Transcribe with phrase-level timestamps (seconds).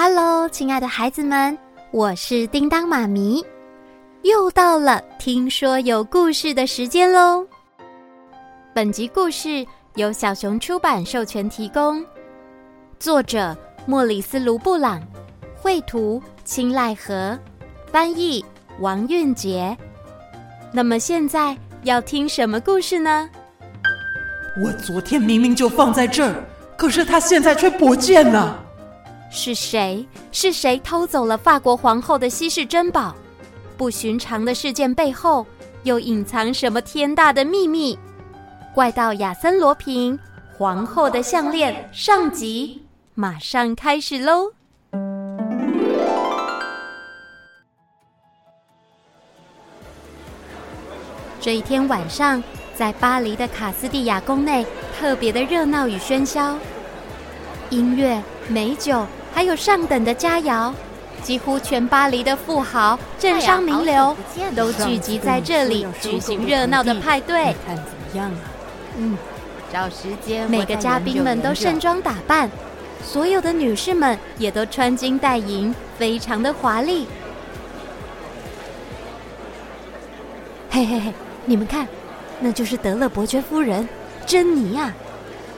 [0.00, 1.58] Hello，亲爱的孩子们，
[1.90, 3.44] 我是叮当妈咪，
[4.22, 7.44] 又到了听说有故事的时间喽。
[8.72, 9.66] 本集故事
[9.96, 12.00] 由小熊出版授权提供，
[13.00, 15.02] 作者莫里斯·卢布朗，
[15.56, 17.36] 绘图青濑和，
[17.90, 18.44] 翻译
[18.78, 19.76] 王韵杰。
[20.72, 23.28] 那么现在要听什么故事呢？
[24.64, 26.44] 我昨天明明就放在这儿，
[26.76, 28.64] 可是它现在却不见了。
[29.30, 30.06] 是谁？
[30.32, 33.14] 是谁偷走了法国皇后的稀世珍宝？
[33.76, 35.46] 不寻常的事件背后
[35.84, 37.98] 又隐藏什么天大的秘密？
[38.74, 40.18] 怪盗亚森罗平，
[40.56, 42.82] 皇后的项链上集，
[43.14, 44.52] 马上开始喽！
[51.40, 52.42] 这一天晚上，
[52.74, 54.66] 在巴黎的卡斯蒂亚宫内，
[54.98, 56.58] 特别的热闹与喧嚣，
[57.70, 59.06] 音乐、美酒。
[59.38, 60.72] 还有上等的佳肴，
[61.22, 64.16] 几乎全巴黎的富豪、政商名流
[64.56, 67.54] 都聚集在这里举行热闹的派对。
[67.64, 68.38] 看怎么样啊？
[68.96, 69.16] 嗯，
[69.72, 70.50] 找时间。
[70.50, 72.50] 每个嘉宾们都盛装打扮，
[73.04, 77.06] 所有的女士们也都穿金戴银，非常的华丽。
[80.68, 81.86] 嘿嘿嘿，你们看，
[82.40, 83.88] 那就是德勒伯爵夫人
[84.26, 84.92] 珍妮啊！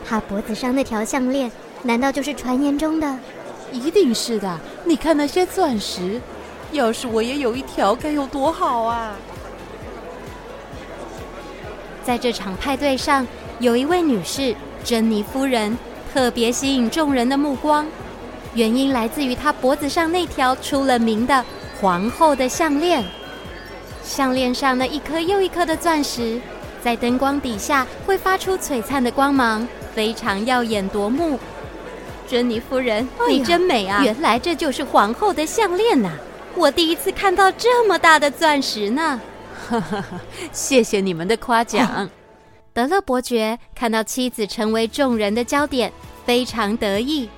[0.07, 1.51] 她脖子上那条项链，
[1.83, 3.17] 难道就是传言中的？
[3.73, 6.21] 一定是的，你看那些钻石，
[6.73, 9.17] 要是我也有一条，该有多好啊！
[12.05, 13.27] 在这场派对上，
[13.59, 15.77] 有一位女士，珍妮夫人，
[16.13, 17.87] 特别吸引众人的目光，
[18.55, 21.45] 原因来自于她脖子上那条出了名的
[21.81, 23.05] 皇后的项链。
[24.03, 26.41] 项链上那一颗又一颗的钻石，
[26.83, 31.39] 在灯光底下会发出璀璨的光芒，非常耀眼夺目。
[32.31, 34.05] 珍妮夫人，你真美啊！
[34.05, 36.13] 原来这就是皇后的项链呐！
[36.55, 39.21] 我第一次看到这么大的钻石呢。
[39.69, 40.21] 哈哈哈！
[40.53, 42.09] 谢谢你们的夸奖。
[42.73, 45.93] 德勒伯爵看到妻子成为众人的焦点，
[46.25, 47.29] 非常得意。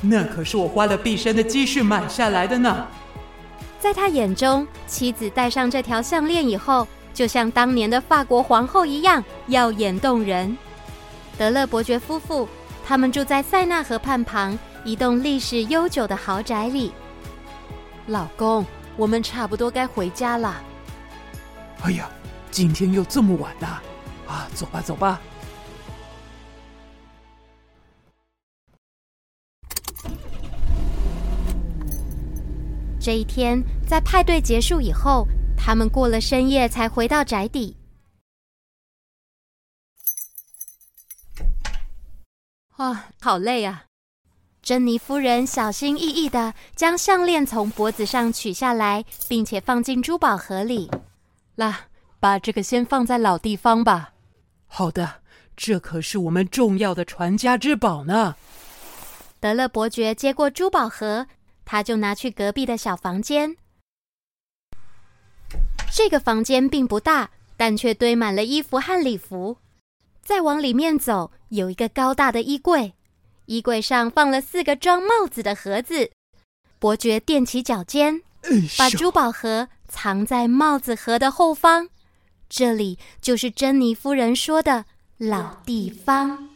[0.00, 2.84] 那可是我花了毕生的积蓄买下来的呢。
[3.78, 10.58] 在他眼中，妻子戴上这条项链以后，就像当年的法国皇后一样耀眼动人。
[11.38, 12.48] 德勒伯爵夫妇。
[12.84, 16.92] 他们住在塞纳河畔旁一栋历史悠久的豪宅里。
[18.06, 18.66] 老公，
[18.96, 20.62] 我们差不多该回家了。
[21.82, 22.10] 哎呀，
[22.50, 23.82] 今天又这么晚了，
[24.26, 25.20] 啊，走吧，走吧。
[33.00, 35.26] 这一天，在派对结束以后，
[35.56, 37.76] 他们过了深夜才回到宅邸。
[42.76, 43.84] 啊，好累啊！
[44.62, 50.90] 珍妮夫人小心翼翼地将项链从脖子上取下来，并且放进珠宝盒里。
[51.56, 51.86] 来，
[52.18, 54.12] 把这个先放在老地方吧。
[54.66, 55.20] 好的，
[55.56, 58.36] 这可是我们重要的传家之宝呢。
[59.38, 61.26] 德勒伯爵接过珠宝盒，
[61.64, 63.56] 他就拿去隔壁的小房间。
[65.92, 69.58] 这个房间并不大，但却堆满了衣服和礼服。
[70.22, 72.94] 再往里面走，有一个高大的衣柜，
[73.46, 76.10] 衣柜上放了四个装帽子的盒子。
[76.78, 78.22] 伯爵踮起脚尖，
[78.78, 81.88] 把珠宝盒藏在帽子盒的后方。
[82.48, 84.84] 这里就是珍妮夫人说的
[85.18, 86.48] 老地方。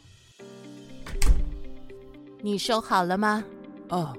[2.42, 3.42] 你收好了吗？
[3.88, 4.16] 哦。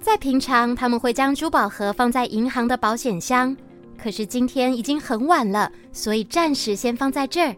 [0.00, 3.54] 在平常，他们会将珠宝盒放在银行的保险箱。
[4.02, 7.54] 可是今天已经很晚了，所以暂时先放在这儿。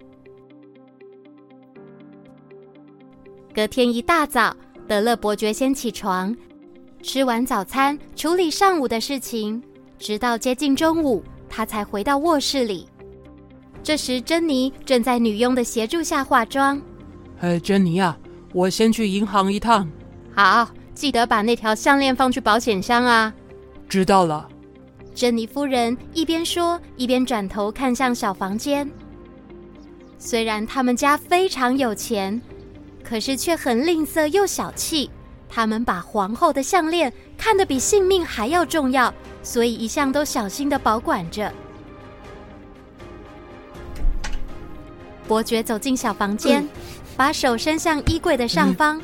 [3.54, 4.56] 隔天一大早，
[4.88, 6.34] 德勒伯爵先起床，
[7.02, 9.62] 吃完早餐，处理上午的事情，
[9.98, 12.88] 直到接近中午，他才回到卧室里。
[13.82, 16.80] 这时，珍妮正在女佣的协助下化妆。
[17.40, 18.18] 哎，珍妮啊，
[18.52, 19.88] 我先去银行一趟。
[20.34, 23.32] 好，记得把那条项链放去保险箱啊。
[23.88, 24.48] 知道了。
[25.14, 28.90] 珍妮夫人一边说，一边转头看向小房间。
[30.18, 32.40] 虽然他们家非常有钱，
[33.02, 35.10] 可是却很吝啬又小气。
[35.48, 39.12] 他们把皇后的项链看得比性命还要重要，
[39.42, 41.52] 所以一向都小心的保管着。
[45.28, 46.66] 伯爵走进小房间，
[47.16, 49.00] 把手伸向衣柜的上方，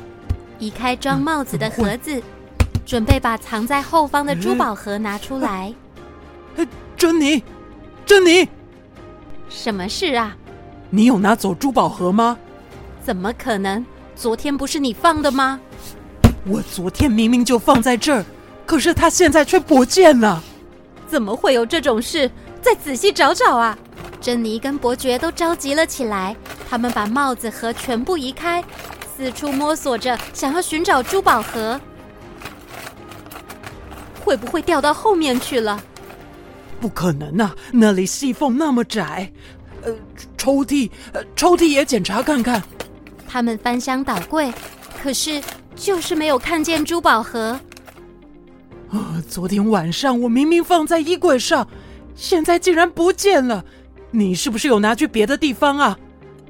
[0.57, 2.21] 移开装帽子的盒子，
[2.83, 5.71] 准备把藏在后方的珠宝盒拿出来。
[6.95, 7.43] 珍妮，
[8.05, 8.47] 珍妮，
[9.47, 10.35] 什么事啊？
[10.89, 12.37] 你有拿走珠宝盒吗？
[13.03, 13.85] 怎么可能？
[14.15, 15.59] 昨天不是你放的吗？
[16.45, 18.25] 我昨天明明就放在这儿，
[18.65, 20.43] 可是它现在却不见了。
[21.07, 22.29] 怎么会有这种事？
[22.61, 23.77] 再仔细找找啊！
[24.19, 26.35] 珍妮跟伯爵都着急了起来，
[26.69, 28.61] 他们把帽子盒全部移开，
[29.15, 31.79] 四处摸索着，想要寻找珠宝盒。
[34.19, 35.81] 会不会掉到后面去了？
[36.79, 37.55] 不可能啊！
[37.71, 39.31] 那里细缝那么窄。
[39.83, 39.93] 呃，
[40.37, 42.61] 抽屉，呃，抽屉也检查看看。
[43.27, 44.51] 他们翻箱倒柜，
[45.01, 45.41] 可是
[45.75, 47.59] 就是没有看见珠宝盒。
[48.91, 49.21] 啊！
[49.27, 51.67] 昨天晚上我明明放在衣柜上，
[52.15, 53.63] 现在竟然不见了。
[54.11, 55.97] 你是不是有拿去别的地方啊？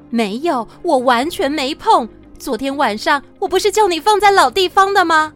[0.08, 2.08] 没有，我完全没碰。
[2.38, 5.32] 昨天晚上我不是叫你放在老地方的吗？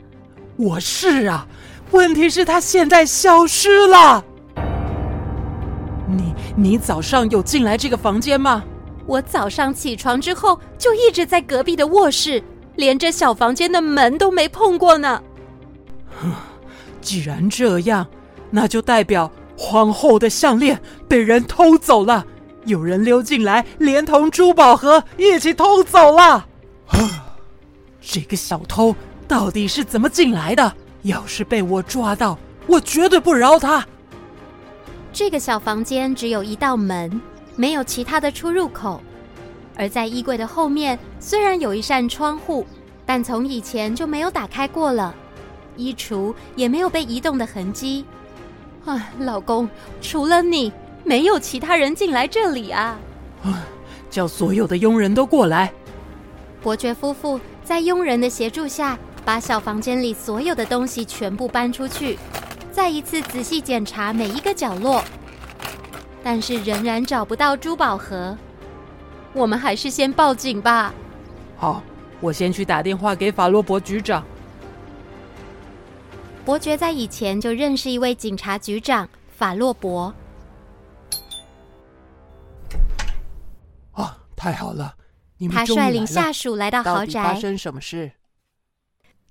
[0.57, 1.47] 我是啊，
[1.91, 4.25] 问题是它现在消失了。
[6.57, 8.65] 你你早上有进来这个房间吗？
[9.07, 12.43] 我早上起床之后就一直在隔壁的卧室，
[12.75, 15.23] 连这小房间的门都没碰过呢。
[17.01, 18.07] 既然这样，
[18.51, 22.27] 那就代表皇后的项链被人偷走了。
[22.65, 26.47] 有人溜进来，连同珠宝盒一起偷走了。
[26.89, 27.37] 啊，
[28.01, 28.97] 这个小偷
[29.29, 30.73] 到底是怎么进来的？
[31.03, 33.87] 要是被我抓到，我绝对不饶他。
[35.15, 37.21] 这个小房间只有一道门，
[37.55, 39.01] 没有其他的出入口。
[39.77, 42.67] 而在衣柜的后面，虽然有一扇窗户，
[43.07, 45.15] 但从以前就没有打开过了。
[45.77, 48.05] 衣橱也没有被移动的痕迹。
[48.85, 49.69] 啊，老公，
[50.03, 50.73] 除了你，
[51.05, 52.99] 没有其他人进来这里啊！
[53.45, 53.65] 啊，
[54.11, 55.73] 叫所有的佣人都过来。
[56.61, 62.19] 伯爵夫妇在佣人的协助下，把小房间里所有的东西全部搬出去，
[62.75, 65.01] 再一次仔细检查每一个角落，
[66.25, 68.37] 但是仍然找不到珠宝盒。
[69.33, 70.93] 我们还是先报警吧。
[71.57, 71.81] 好，
[72.21, 74.25] 我先去打电话给法洛伯局长。
[76.45, 80.13] 伯爵在以前就认识一位警察局长法洛伯。
[83.93, 84.97] 啊，太好了！
[85.39, 87.23] 你们他率领下属来到豪宅。
[87.23, 88.11] 发生什么事？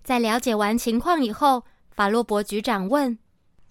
[0.02, 3.18] 在了解完情况以后，法洛伯局长问：“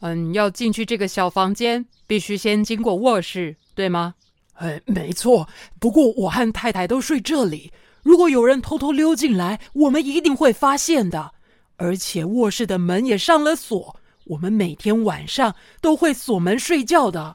[0.03, 4.15] 嗯，要进去这个小房间，必须先经过卧室，对吗
[4.55, 5.49] ？”“哎，没错。
[5.81, 7.73] 不过我和太太都睡这里，
[8.03, 11.33] 如果有人偷偷溜进来，我们一定会发现的。”
[11.77, 17.35] 而且卧室的门也上了锁，我们每天晚上都会锁门睡觉的。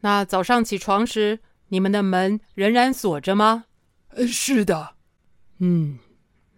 [0.00, 1.38] 那早上起床时，
[1.68, 3.64] 你们的门仍然锁着吗？
[4.10, 4.94] 呃，是的。
[5.58, 5.98] 嗯，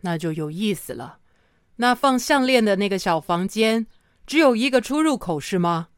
[0.01, 1.19] 那就有意思了。
[1.77, 3.87] 那放项链的那个小房间，
[4.31, 5.89] 只有一个出入口是吗？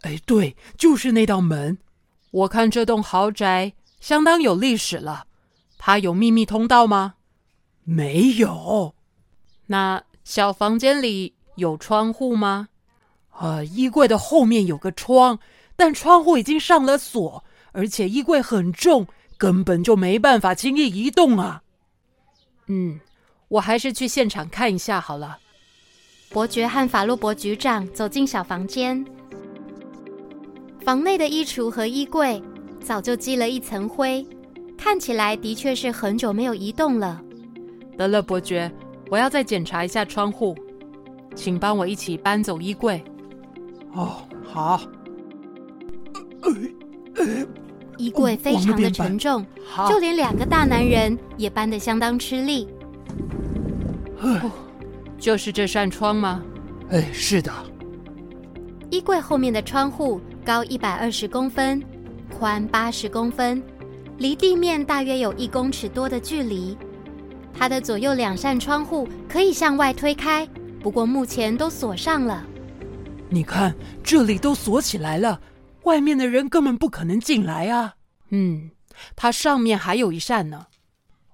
[0.00, 1.78] 哎，对，就是那道门。
[2.32, 5.28] 我看这栋豪宅相当有历史了，
[5.78, 7.14] 它有秘密通道吗？
[7.84, 8.96] 没有。
[9.66, 10.02] 那。
[10.24, 12.70] 小房间里有窗户吗？
[13.38, 15.38] 呃，衣柜的后面有个窗，
[15.76, 19.06] 但窗户已经上了锁，而且衣柜很重，
[19.38, 21.62] 根本就没办法轻易移动啊。
[22.66, 22.98] 嗯，
[23.46, 25.38] 我还是去现场看一下好了。
[26.30, 29.04] 伯爵和法洛伯局长走进小房间，
[30.80, 32.42] 房内的衣橱和衣柜
[32.80, 34.26] 早就积了一层灰，
[34.76, 37.20] 看起来的确是很久没有移动了。
[37.96, 38.70] 得了，伯爵。
[39.08, 40.54] 我要再检查一下窗户，
[41.36, 43.02] 请帮我一起搬走衣柜。
[43.92, 44.80] 哦，好。
[47.96, 49.46] 衣柜非常的沉重，
[49.88, 52.68] 就连两个大男人也搬得相当吃力。
[54.20, 54.50] 哦，
[55.26, 56.40] 就是这扇窗吗？
[56.88, 57.52] 哎，是的。
[58.90, 61.82] 衣柜后面的窗户高一百二十公分，
[62.30, 63.60] 宽八十公分，
[64.18, 66.78] 离地面大约有一公尺多的距离。
[67.52, 72.46] 它的左右两扇窗户可以向外推开，不过目前都锁上了。
[73.28, 75.40] 你看，这里都锁起来了，
[75.82, 77.94] 外面的人根本不可能进来啊。
[78.28, 78.70] 嗯，
[79.16, 80.66] 它上面还有一扇呢。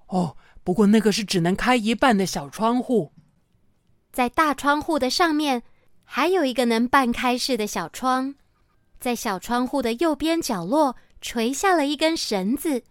[0.07, 3.12] 哦，不过那个是只能开一半的小窗户。
[4.13, 5.63] 在大窗户的上面，
[6.03, 8.35] 还有一个能半开式的小窗。
[8.99, 12.83] 在小窗户的右边角落，垂下了一根绳子。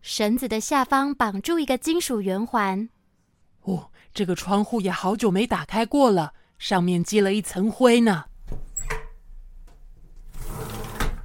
[0.00, 2.88] 绳子的下方绑住一个金属圆环。
[3.62, 8.26] 哦，这个窗户也好久没打开过了，上面积了一层灰呢。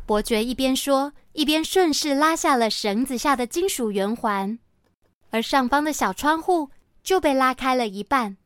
[0.08, 4.58] 伯爵一边说，一边顺势拉下了绳子下的金属圆环，
[5.30, 6.72] 而上方的小窗户
[7.04, 8.38] 就被拉开了一半。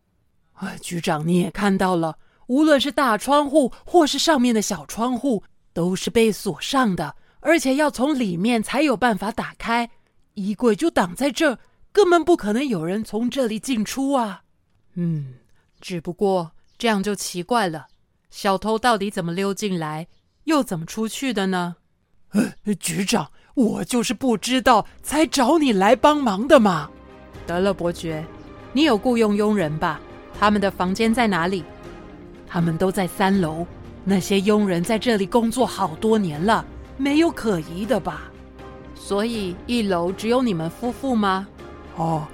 [0.58, 9.90] 哎，局长，你也看到了，无论是大窗户或是上面的小窗户，都是被锁上的，而且要从里面才有办法打开。
[10.34, 11.60] 衣柜就挡在这儿，
[11.92, 14.42] 根本不可能有人从这里进出啊！
[14.96, 15.36] 嗯，
[15.80, 17.88] 只不过这样就奇怪了，
[18.30, 20.08] 小偷到底怎么溜进来，
[20.46, 21.76] 又怎么出去的呢？
[22.32, 26.90] 呃，局长，我就是不知道，才找你来帮忙的嘛。
[27.46, 28.26] 得了伯爵，
[28.74, 30.02] 你有雇佣佣人吧？
[30.40, 31.64] 他们的房间在哪里？
[32.48, 33.66] 他们都在三楼。
[34.04, 36.64] 那些佣人在这里工作好多年了，
[36.96, 38.32] 没有可疑的吧？
[38.96, 41.46] 所以一楼只有你们夫妇吗？
[41.98, 42.26] 哦，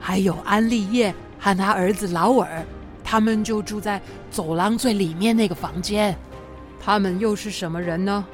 [0.00, 2.64] 还有安利叶和他儿子劳尔，
[3.04, 4.00] 他们就住在
[4.30, 6.16] 走廊最里面那个房间。
[6.80, 8.24] 他们又是什么人呢？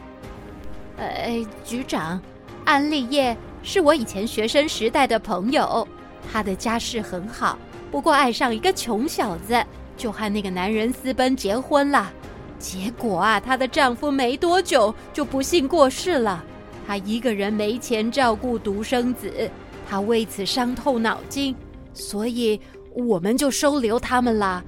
[0.97, 2.19] 呃，局长，
[2.65, 5.87] 安利叶是我以前学生时代的朋友，
[6.33, 7.59] 他的家世很好，
[7.91, 9.65] 不过爱上一个穷小子，
[9.97, 12.13] 就和那个男人私奔结婚了。
[12.59, 16.45] 结果啊，她的丈夫没多久就不幸过世了，
[16.87, 19.51] 她一个人没钱照顾独生子，
[19.89, 21.55] 她为此伤透脑筋，
[21.93, 22.61] 所以
[22.95, 24.65] 我们就收留他们啦。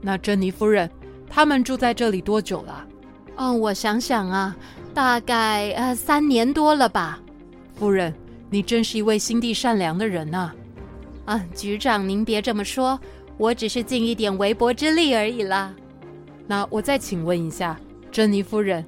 [0.00, 0.88] 那珍妮夫人，
[1.28, 2.86] 他们住在这里多久了？
[3.36, 4.56] 嗯，我想想啊，
[4.94, 7.20] 大概呃三年多了吧。
[7.74, 8.14] 夫人，
[8.50, 10.38] 你真是一位心地善良的人呐。
[10.38, 10.54] 啊，
[11.54, 12.98] 局长您别这么说，
[13.36, 15.74] 我只是尽一点微薄之力而已啦。
[16.46, 17.78] 那我再请问一下，
[18.10, 18.84] 珍妮夫人，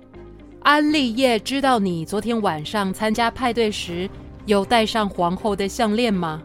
[0.60, 4.10] 安利叶知道你昨天晚上参加派对时
[4.46, 6.42] 有戴上皇后的项链吗？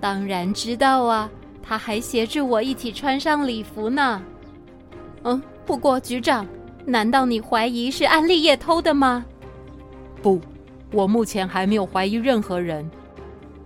[0.00, 1.30] 当然知道啊，
[1.62, 4.22] 他还协助我一起穿上礼服呢。
[5.24, 6.46] 嗯，不过局长，
[6.86, 9.26] 难道你怀疑是安利叶偷的吗？
[10.22, 10.40] 不，
[10.92, 12.90] 我目前还没有怀疑任何人。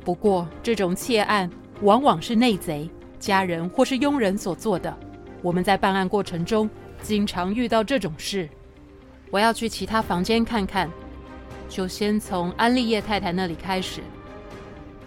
[0.04, 4.94] 不过这种窃案往往是内贼、家人或是佣人所做的。
[5.40, 6.68] 我们在办案过程中
[7.02, 8.48] 经常遇到这种事，
[9.30, 10.90] 我要去其他房间看看，
[11.68, 14.02] 就先从安利叶太太那里开始。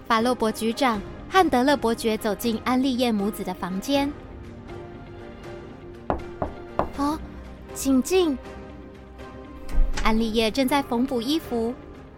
[0.08, 4.12] 法洛伯局长汉德勒伯爵走进安利叶母子的房间。
[6.98, 7.20] 哦，
[7.74, 8.38] 请进。
[10.04, 11.74] 安利叶正在缝补衣服，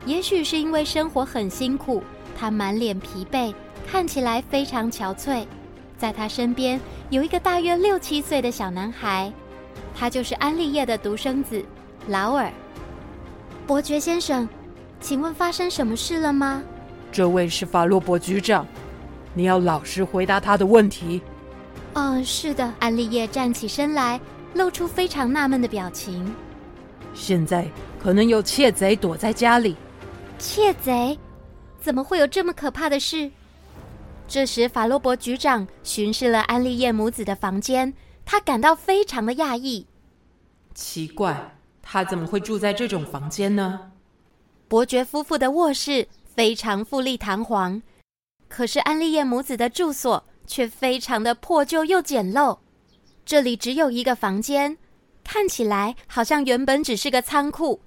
[0.06, 2.04] 也许是因为生活很辛苦，
[2.40, 3.54] 她满脸疲惫，
[3.86, 5.46] 看起来非常憔悴。
[5.98, 6.80] 在他身边
[7.10, 9.30] 有一个大约六七岁的小男孩，
[9.94, 11.62] 他就是安利叶的独生子
[12.08, 12.50] 劳尔。
[13.68, 14.48] 伯爵先生，
[15.02, 16.64] 请问发生什么事了吗？
[17.12, 18.66] 这位是法洛伯局长，
[19.34, 21.22] 你要老实回答他的问题。
[21.94, 22.72] 嗯，是的。
[22.80, 24.18] 安利叶站起身来，
[24.54, 26.34] 露出非常纳闷的表情。
[27.14, 27.68] 现在
[28.02, 29.76] 可能有窃贼躲在家里。
[30.38, 31.20] 窃贼？
[31.82, 33.32] 怎么会有这么可怕的事？
[34.28, 37.94] 这时，法洛伯局长巡视了安利叶母子的房间，
[38.26, 39.88] 他感到非常的讶异。
[40.76, 43.92] 奇怪，他怎么会住在这种房间呢？
[44.68, 47.82] 伯爵夫妇的卧室非常富丽堂皇，
[48.48, 52.60] 可是安利叶母子的住所却非常的破旧又简陋。
[53.26, 54.78] 这里只有一个房间，
[55.24, 57.82] 看起来好像原本只是个仓库。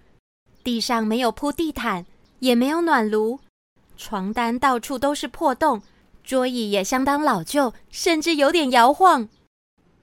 [0.64, 2.04] 地上没有铺地毯，
[2.40, 3.38] 也没有暖炉，
[3.96, 5.82] 床单到处都是破洞。
[6.24, 9.28] 桌椅也相当老旧，甚至有点摇晃。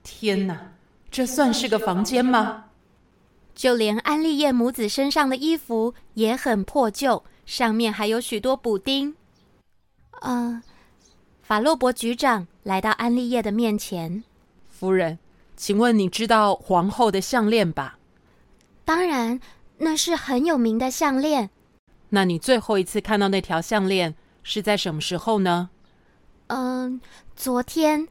[0.03, 0.73] 天哪，
[1.09, 2.65] 这算是个房间吗？
[3.55, 9.15] 就连安利叶母子身上的衣服也很破旧，上面还有许多补丁。
[10.21, 10.63] 嗯、呃，
[11.41, 14.23] 法洛伯局长来到安利叶的面前。
[14.69, 15.19] 夫人，
[15.55, 17.97] 请问你知道皇后的项链吧？
[18.83, 19.39] 当然，
[19.77, 21.49] 那是很有名的项链。
[22.09, 25.69] 那你最后一次看到那条项链是在什么时候呢？
[26.47, 26.99] 嗯，
[27.35, 28.07] 昨天，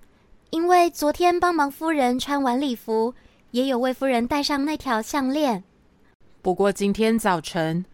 [0.50, 3.14] 因为昨天帮忙夫人穿晚礼服，
[3.50, 5.64] 也有为夫人戴上那条项链。
[6.40, 7.84] 不过今天早晨，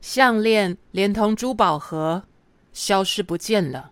[0.00, 2.22] 项链连同珠宝盒
[2.72, 3.90] 消失不见了。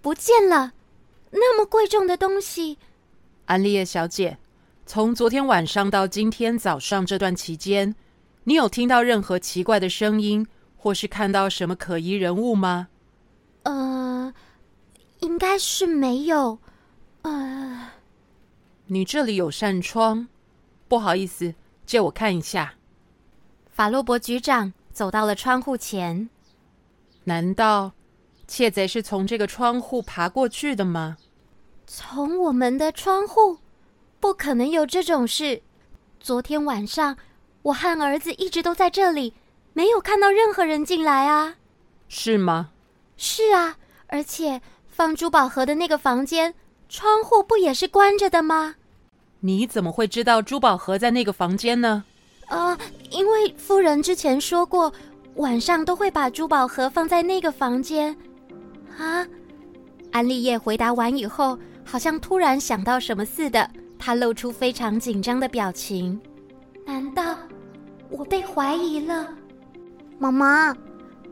[0.00, 0.72] 不见了？
[1.32, 2.78] 那么贵重的东西？
[3.46, 4.38] 安利叶小姐，
[4.86, 7.96] 从昨天晚上到今天早上这段期间，
[8.44, 10.46] 你有听到任何奇怪的声音，
[10.84, 12.88] 或是看到什么可疑人物吗？
[13.62, 14.34] 呃。
[15.20, 16.58] 应该是没有，
[17.22, 17.92] 呃，
[18.88, 20.28] 你这里有扇窗，
[20.86, 21.54] 不好意思，
[21.86, 22.74] 借我看一下。
[23.70, 26.28] 法洛伯局长走到了窗户前。
[27.24, 27.92] 难道
[28.46, 31.16] 窃贼是从这个窗户爬过去的吗？
[31.86, 33.60] 从我们的窗户？
[34.20, 35.62] 不可能有这种事。
[36.20, 37.16] 昨天晚上，
[37.62, 39.32] 我和儿子一直都在这里，
[39.74, 41.56] 没有看到任何人进来啊。
[42.08, 42.70] 是吗？
[43.18, 43.76] 是啊，
[44.06, 44.62] 而且。
[44.96, 46.54] 放珠宝盒的那个房间，
[46.88, 48.76] 窗户不也是关着的吗？
[49.40, 52.04] 你怎么会知道珠宝盒在那个房间呢？
[52.46, 52.78] 呃，
[53.10, 54.92] 因为夫人之前说过，
[55.34, 58.16] 晚上都会把珠宝盒放在那个房间。
[58.96, 59.26] 啊，
[60.12, 66.20] 安利叶回答完以后，好像突然想到什么似的，他露出非常紧张的表情。
[66.86, 67.36] 难道
[68.10, 69.28] 我被怀疑了？
[70.24, 70.74] 妈妈，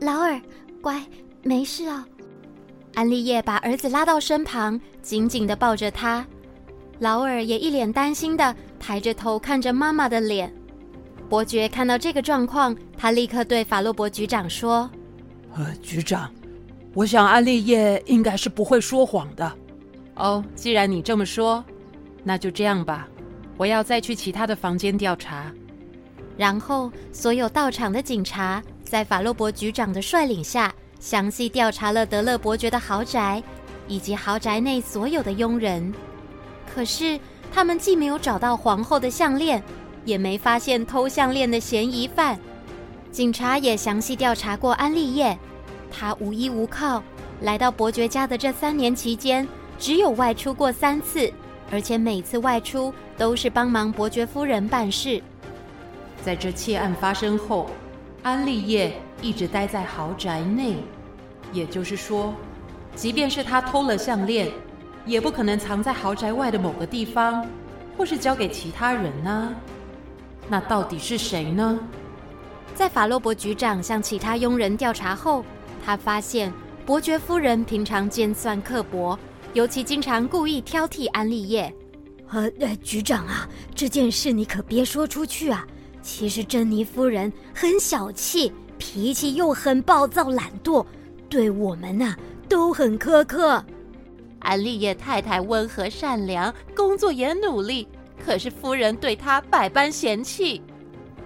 [0.01, 0.39] 劳尔，
[0.79, 1.03] 乖，
[1.41, 2.07] 没事啊。
[2.93, 6.23] 安利叶把儿子拉到身旁，紧紧的抱着他。
[6.99, 10.53] 劳尔也一脸担心的抬着头看着妈妈的脸。
[11.27, 14.87] 伯爵看到这个状况，他立刻对法洛伯局长说
[15.57, 16.31] ：“呃，局长，
[16.93, 19.51] 我想安利叶应该是不会说谎的。
[20.17, 21.65] 哦，既然你这么说，
[22.23, 23.07] 那就这样吧。
[23.57, 25.51] 我要再去其他的房间调查。”
[26.37, 28.61] 然后，所有到场的警察
[28.93, 33.41] 在法洛伯局长的率领下，详细调查了德勒伯爵的豪宅
[33.87, 35.91] 以及豪宅内所有的佣人。
[36.71, 37.19] 可是，
[37.51, 39.63] 他们既没有找到皇后的项链。
[40.05, 42.37] 也没发现偷项链的嫌疑犯。
[43.09, 45.35] 警察也详细调查过安利叶，
[45.89, 47.01] 他无依无靠，
[47.41, 49.47] 来到伯爵家的这三年期间，
[49.79, 51.33] 只有外出过三次，
[51.71, 55.19] 而且每次外出都是帮忙伯爵夫人办事。
[56.23, 57.69] 在这窃案发生后，
[58.23, 60.77] 安利叶一直待在豪宅内，
[61.51, 62.33] 也就是说，
[62.95, 64.49] 即便是他偷了项链，
[65.05, 67.45] 也不可能藏在豪宅外的某个地方，
[67.97, 69.53] 或是交给其他人呢、啊。
[70.47, 71.77] 那到底是谁呢？
[72.73, 75.43] 在法洛伯局长向其他佣人调查后，
[75.85, 76.51] 他发现
[76.85, 79.19] 伯爵夫人平常尖酸刻薄，
[79.51, 81.73] 尤其经常故意挑剔安利叶。
[82.29, 85.67] 呃，呃，局长啊，这件事你可别说出去啊！
[86.03, 90.85] 其实珍妮夫人很小气，脾气又很暴躁懒惰，
[91.29, 93.63] 对我们呐、啊、都很苛刻。
[94.39, 97.87] 安利叶太太温和善良，工作也努力。
[98.23, 100.61] 可是夫人对她百般嫌弃，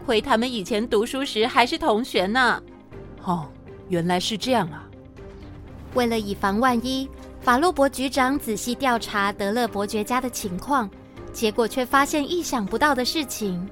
[0.06, 2.62] 亏他们以前读书时还是同学呢。
[3.24, 3.48] 哦，
[3.90, 4.88] 原来是这样啊！
[5.96, 7.10] 为了以防万一，
[7.42, 10.90] 法洛伯局长仔细调查德勒伯爵家的情况，
[11.34, 13.68] 结果却发现意想不到的事情。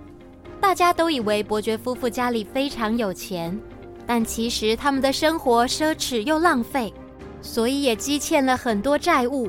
[0.65, 3.55] 大家都以为伯爵夫妇家里非常有钱，
[4.07, 6.91] 但其实他们的生活奢侈又浪费，
[7.39, 9.47] 所以也积欠了很多债务。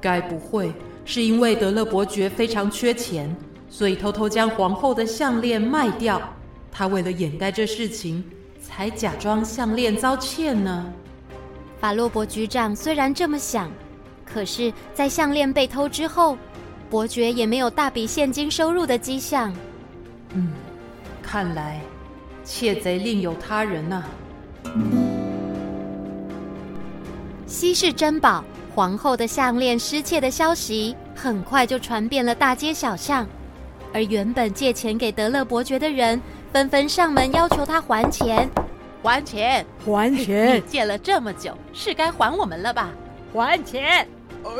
[0.00, 0.72] 该不会……
[1.04, 3.34] 是因为德勒伯爵非常缺钱，
[3.68, 6.20] 所以偷偷将皇后的项链卖掉。
[6.72, 8.22] 他为了掩盖这事情，
[8.60, 10.92] 才假装项链遭窃呢。
[11.78, 13.70] 法洛伯局长虽然这么想，
[14.24, 16.36] 可是，在项链被偷之后，
[16.90, 19.54] 伯爵也没有大笔现金收入的迹象。
[20.34, 20.52] 嗯，
[21.22, 21.80] 看来
[22.44, 24.72] 窃贼另有他人呐、啊。
[27.46, 28.44] 稀世珍宝。
[28.72, 33.26] 皇后的项链失窃的消息很快就传遍了大街小巷，
[33.92, 36.18] 而原本借钱给德勒伯爵的人
[36.52, 38.48] 纷纷上门要求他还钱，
[39.02, 40.56] 还钱，还钱！
[40.56, 42.90] 你借了这么久，是该还我们了吧？
[43.34, 44.06] 还钱！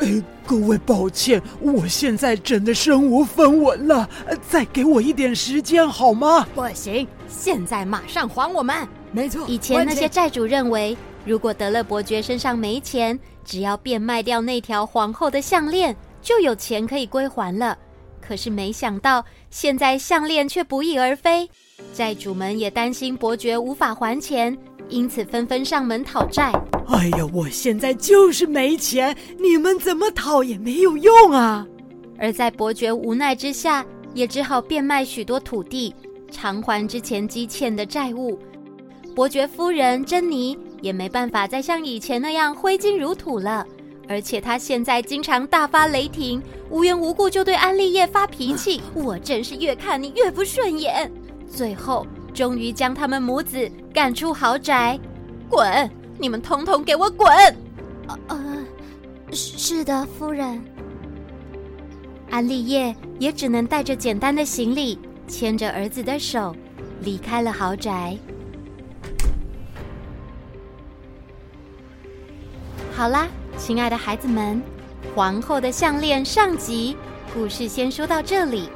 [0.01, 4.09] 哎，各位抱歉，我现在真的身无分文了，
[4.49, 6.47] 再给我一点时间好吗？
[6.55, 8.87] 不行，现在马上还我们！
[9.12, 17.77] 没错，以前那些债主认为，如果德勒伯爵身上没钱，只要变卖掉那条皇后的项链，就有钱可以归还了。
[18.21, 21.49] 可是没想到，现在项链却不翼而飞。
[21.93, 24.57] 债主们也担心伯爵无法还钱，
[24.90, 26.53] 因此纷纷上门讨债。
[26.88, 31.66] 哎呀，我现在就是没钱，你们怎么讨也没有用啊！
[32.18, 35.94] 而在伯爵无奈之下，也只好变卖许多土地，
[36.31, 38.38] 偿还之前积欠的债务。
[39.14, 43.66] 伯爵夫人珍妮也没办法再像以前那样挥金如土了，
[44.09, 51.11] 而且她现在经常大发雷霆，无缘无故就对安利叶发脾气，我真是越看你越不顺眼。
[51.48, 52.07] 最后，
[52.40, 54.98] 终于将他们母子赶出豪宅，
[55.46, 55.90] 滚！
[56.18, 57.29] 你们通通给我滚！
[58.09, 58.64] 呃呃，
[59.31, 60.59] 是的，夫人。
[62.31, 64.98] 安利叶也只能带着简单的行李，
[65.29, 66.57] 牵着儿子的手，
[67.03, 68.16] 离开了豪宅。
[72.96, 74.62] 好啦，亲爱的孩子们，
[75.14, 76.96] 《皇后的项链》上集
[77.35, 78.70] 故事先说到这里。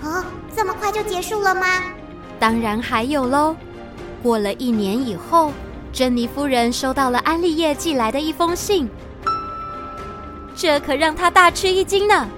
[0.00, 1.66] 哦，这么快就结束了吗？
[2.40, 3.54] 当然还有喽。
[4.22, 5.52] 过了一年以后，
[5.92, 8.88] 珍妮夫人收到了安利叶寄来的一封信，
[10.56, 12.28] 这可让她大吃一惊呢。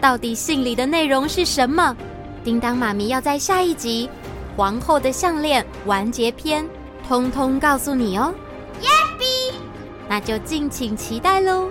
[0.00, 1.96] 到底信里的内容是什么？
[2.44, 4.08] 叮当妈咪要在下一集
[4.56, 6.64] 《皇后的项链》完结篇，
[7.08, 8.32] 通通告诉你哦。
[8.82, 9.24] 耶比！
[10.08, 11.70] 那就敬请期待喽。